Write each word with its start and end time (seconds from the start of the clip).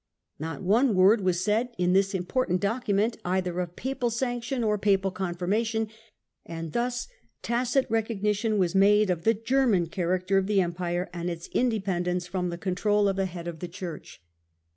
Not 0.39 0.63
one 0.63 0.95
word 0.95 1.21
was 1.21 1.43
said 1.43 1.75
in 1.77 1.93
this 1.93 2.15
important 2.15 2.59
document 2.59 3.17
either 3.23 3.59
of 3.59 3.75
Papal 3.75 4.09
Sanction 4.09 4.63
or 4.63 4.79
Papal 4.79 5.11
confirmation, 5.11 5.89
and 6.43 6.71
thus 6.73 7.07
tacit 7.43 7.85
recognition 7.87 8.57
was 8.57 8.73
made 8.73 9.11
of 9.11 9.25
the 9.25 9.35
German 9.35 9.85
character 9.85 10.39
of 10.39 10.47
the 10.47 10.59
Empire 10.59 11.07
and 11.13 11.29
its 11.29 11.45
in 11.51 11.69
dependence 11.69 12.25
from 12.25 12.49
the 12.49 12.57
control 12.57 13.07
of 13.07 13.15
the 13.17 13.27
Head 13.27 13.47
of 13.47 13.59
the 13.59 13.67
Church. 13.67 14.23